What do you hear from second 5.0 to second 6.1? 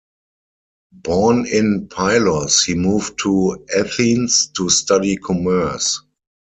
commerce.